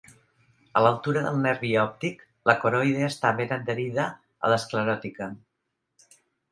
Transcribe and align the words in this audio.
A 0.79 0.81
l'altura 0.85 1.21
del 1.25 1.37
nervi 1.41 1.69
òptic, 1.83 2.25
la 2.51 2.57
coroide 2.65 3.05
està 3.11 3.35
ben 3.43 3.55
adherida 3.61 4.09
a 4.49 4.53
l'escleròtica. 4.55 5.35